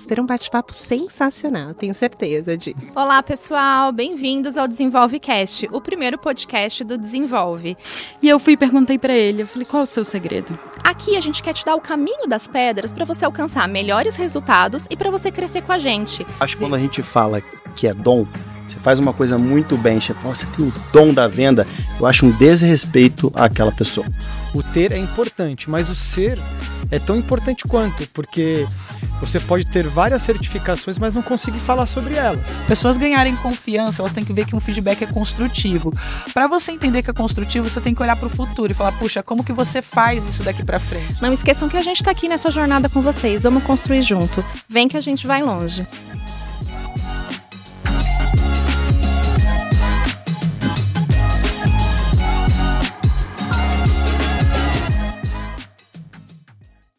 [0.00, 2.92] vamos ter um bate-papo sensacional, tenho certeza disso.
[2.96, 7.76] Olá, pessoal, bem-vindos ao Desenvolve Cast, o primeiro podcast do Desenvolve.
[8.22, 10.58] E eu fui e perguntei para ele, eu falei, qual é o seu segredo?
[10.82, 14.86] Aqui a gente quer te dar o caminho das pedras para você alcançar melhores resultados
[14.88, 16.26] e para você crescer com a gente.
[16.38, 17.42] Acho que quando a gente fala
[17.76, 18.26] que é dom,
[18.66, 21.66] você faz uma coisa muito bem, chefe, você tem o dom da venda,
[21.98, 24.06] eu acho um desrespeito àquela pessoa.
[24.54, 26.38] O ter é importante, mas o ser
[26.90, 28.66] é tão importante quanto, porque
[29.20, 32.60] você pode ter várias certificações, mas não conseguir falar sobre elas.
[32.66, 35.92] Pessoas ganharem confiança, elas têm que ver que um feedback é construtivo.
[36.32, 38.92] Para você entender que é construtivo, você tem que olhar para o futuro e falar:
[38.92, 41.20] puxa, como que você faz isso daqui para frente?
[41.20, 43.42] Não esqueçam que a gente está aqui nessa jornada com vocês.
[43.42, 44.44] Vamos construir junto.
[44.68, 45.86] Vem que a gente vai longe.